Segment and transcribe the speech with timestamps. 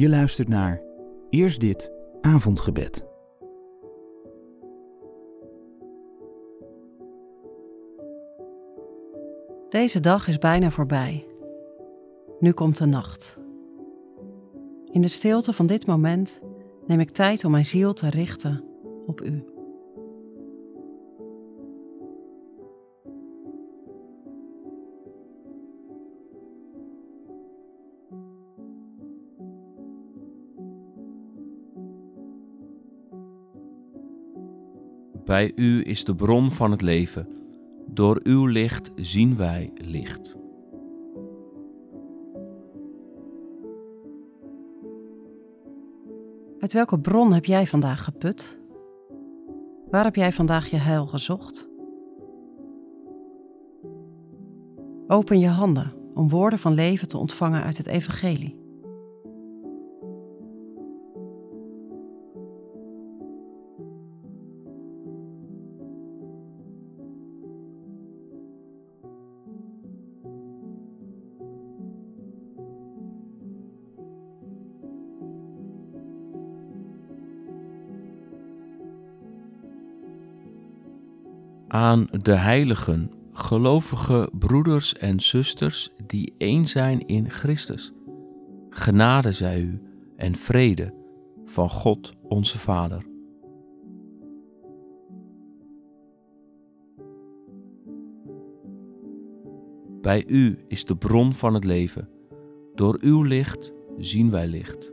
[0.00, 0.82] Je luistert naar
[1.30, 3.06] Eerst dit avondgebed.
[9.68, 11.26] Deze dag is bijna voorbij.
[12.38, 13.40] Nu komt de nacht.
[14.90, 16.42] In de stilte van dit moment
[16.86, 18.64] neem ik tijd om mijn ziel te richten
[19.06, 19.44] op U.
[35.24, 37.28] Bij U is de bron van het leven.
[37.86, 40.36] Door Uw licht zien wij licht.
[46.58, 48.60] Uit welke bron heb jij vandaag geput?
[49.90, 51.68] Waar heb jij vandaag je heil gezocht?
[55.06, 58.59] Open je handen om woorden van leven te ontvangen uit het Evangelie.
[81.72, 87.92] Aan de heiligen, gelovige broeders en zusters die één zijn in Christus.
[88.70, 89.82] Genade zij u
[90.16, 90.94] en vrede
[91.44, 93.06] van God onze Vader.
[100.00, 102.08] Bij u is de bron van het leven.
[102.74, 104.92] Door uw licht zien wij licht.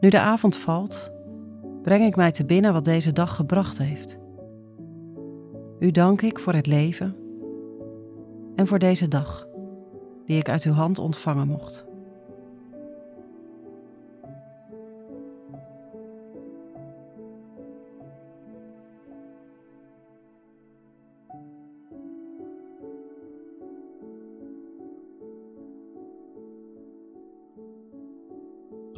[0.00, 1.12] Nu de avond valt,
[1.82, 4.18] breng ik mij te binnen wat deze dag gebracht heeft.
[5.78, 7.16] U dank ik voor het leven
[8.54, 9.46] en voor deze dag
[10.24, 11.87] die ik uit uw hand ontvangen mocht.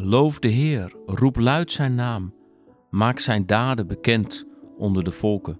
[0.03, 2.35] Loof de Heer, roep luid zijn naam,
[2.91, 4.47] maak zijn daden bekend
[4.77, 5.59] onder de volken.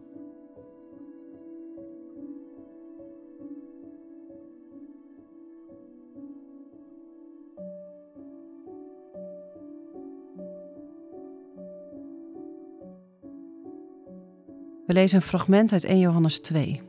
[14.87, 16.83] We lezen een fragment uit 1 Johannes 2.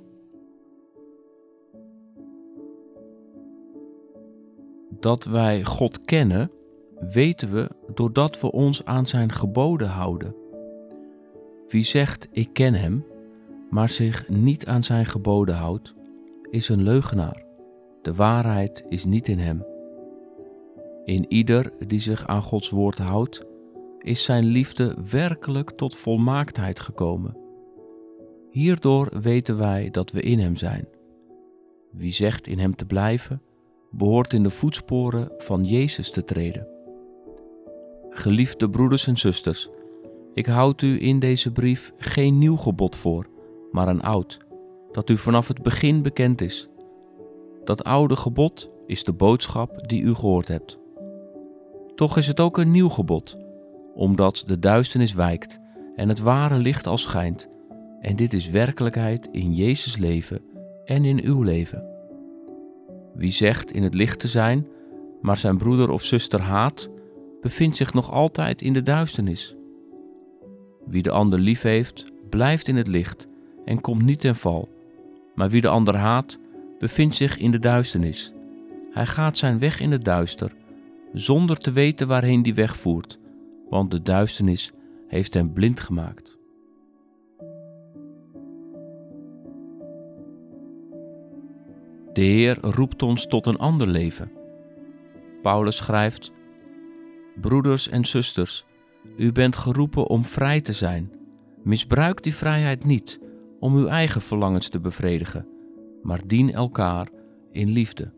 [4.89, 6.51] Dat wij God kennen,
[7.09, 10.35] weten we doordat we ons aan zijn geboden houden.
[11.67, 13.05] Wie zegt ik ken hem,
[13.69, 15.93] maar zich niet aan zijn geboden houdt,
[16.49, 17.43] is een leugenaar.
[18.01, 19.65] De waarheid is niet in hem.
[21.05, 23.45] In ieder die zich aan Gods woord houdt,
[23.99, 27.37] is zijn liefde werkelijk tot volmaaktheid gekomen.
[28.49, 30.87] Hierdoor weten wij dat we in hem zijn.
[31.91, 33.41] Wie zegt in hem te blijven,
[33.91, 36.67] behoort in de voetsporen van Jezus te treden.
[38.13, 39.69] Geliefde broeders en zusters,
[40.33, 43.27] ik houd u in deze brief geen nieuw gebod voor,
[43.71, 44.39] maar een oud,
[44.91, 46.69] dat u vanaf het begin bekend is.
[47.63, 50.79] Dat oude gebod is de boodschap die u gehoord hebt.
[51.95, 53.37] Toch is het ook een nieuw gebod,
[53.95, 55.59] omdat de duisternis wijkt
[55.95, 57.47] en het ware licht al schijnt,
[58.01, 60.41] en dit is werkelijkheid in Jezus leven
[60.85, 61.85] en in uw leven.
[63.13, 64.67] Wie zegt in het licht te zijn,
[65.21, 66.89] maar zijn broeder of zuster haat,
[67.41, 69.55] bevindt zich nog altijd in de duisternis.
[70.85, 73.27] Wie de ander lief heeft, blijft in het licht
[73.65, 74.69] en komt niet ten val.
[75.35, 76.39] Maar wie de ander haat,
[76.79, 78.33] bevindt zich in de duisternis.
[78.91, 80.53] Hij gaat zijn weg in het duister,
[81.13, 83.19] zonder te weten waarheen die weg voert,
[83.69, 84.71] want de duisternis
[85.07, 86.39] heeft hem blind gemaakt.
[92.13, 94.31] De Heer roept ons tot een ander leven.
[95.41, 96.31] Paulus schrijft:
[97.41, 98.65] Broeders en zusters,
[99.17, 101.11] u bent geroepen om vrij te zijn.
[101.63, 103.19] Misbruik die vrijheid niet
[103.59, 105.47] om uw eigen verlangens te bevredigen,
[106.03, 107.09] maar dien elkaar
[107.51, 108.11] in liefde.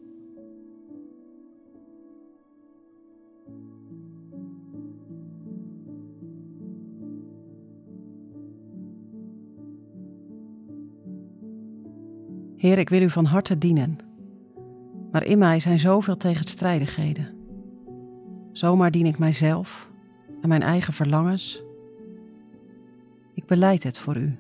[12.57, 13.97] Heer, ik wil u van harte dienen.
[15.11, 17.32] Maar in mij zijn zoveel tegenstrijdigheden.
[18.53, 19.89] Zomaar dien ik mijzelf
[20.41, 21.63] en mijn eigen verlangens
[23.33, 24.37] Ik beleid het voor u.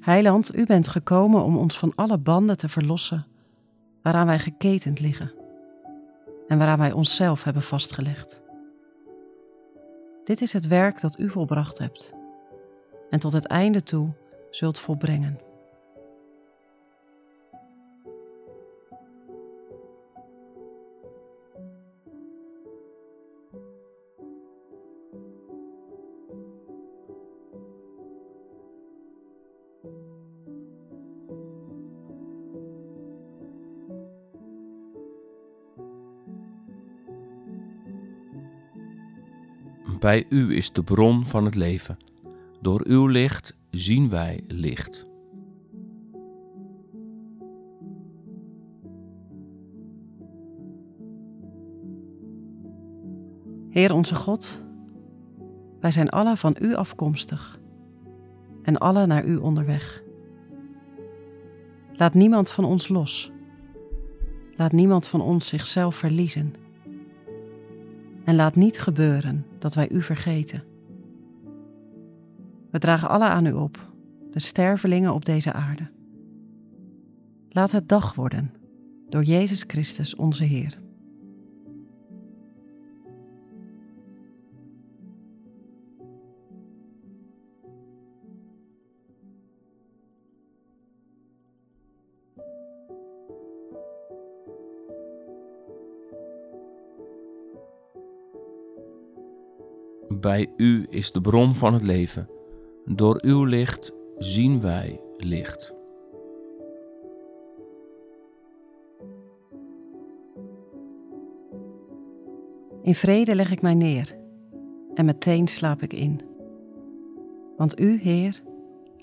[0.00, 3.26] Heiland, u bent gekomen om ons van alle banden te verlossen
[4.02, 5.32] waaraan wij geketend liggen
[6.48, 8.42] en waaraan wij onszelf hebben vastgelegd.
[10.24, 12.14] Dit is het werk dat u volbracht hebt
[13.10, 14.12] en tot het einde toe
[14.54, 15.40] zult volbrengen.
[40.00, 41.96] Bij u is de bron van het leven.
[42.60, 45.10] Door uw licht zien wij licht.
[53.68, 54.64] Heer onze God,
[55.80, 57.60] wij zijn alle van u afkomstig
[58.62, 60.02] en alle naar u onderweg.
[61.92, 63.32] Laat niemand van ons los.
[64.56, 66.54] Laat niemand van ons zichzelf verliezen.
[68.24, 70.71] En laat niet gebeuren dat wij u vergeten.
[72.72, 73.92] We dragen alle aan u op,
[74.30, 75.90] de stervelingen op deze aarde.
[77.48, 78.50] Laat het dag worden
[79.08, 80.78] door Jezus Christus onze Heer.
[100.20, 102.28] Bij u is de bron van het leven.
[102.84, 105.74] Door uw licht zien wij licht.
[112.82, 114.16] In vrede leg ik mij neer
[114.94, 116.20] en meteen slaap ik in.
[117.56, 118.42] Want u, Heer,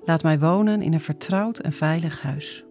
[0.05, 2.65] laat mij wonen in een vertrouwd en veilig huis.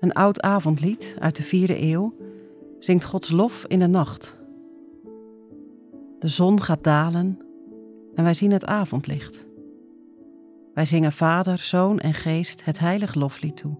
[0.00, 2.14] Een oud avondlied uit de vierde eeuw
[2.78, 4.38] zingt Gods lof in de nacht.
[6.18, 7.38] De zon gaat dalen
[8.14, 9.46] en wij zien het avondlicht.
[10.74, 13.76] Wij zingen Vader, Zoon en Geest het heilig loflied toe.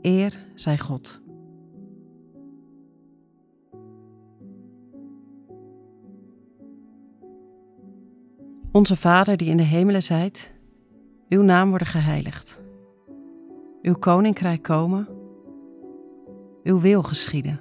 [0.00, 1.20] Eer zij God.
[8.72, 10.52] Onze Vader die in de hemelen zijt,
[11.28, 12.60] uw naam worden geheiligd.
[13.82, 15.08] Uw koninkrijk komen,
[16.62, 17.60] uw wil geschieden,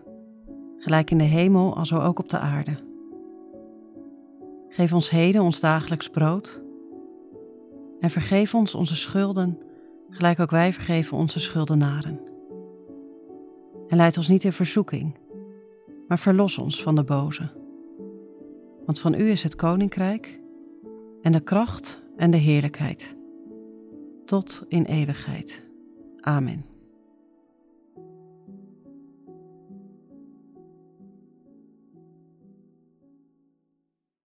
[0.79, 2.77] gelijk in de hemel als ook op de aarde.
[4.69, 6.61] Geef ons heden ons dagelijks brood
[7.99, 9.57] en vergeef ons onze schulden,
[10.09, 12.19] gelijk ook wij vergeven onze schuldenaren.
[13.87, 15.17] En leid ons niet in verzoeking,
[16.07, 17.51] maar verlos ons van de boze.
[18.85, 20.39] Want van u is het koninkrijk
[21.21, 23.15] en de kracht en de heerlijkheid,
[24.25, 25.65] tot in eeuwigheid.
[26.19, 26.68] Amen.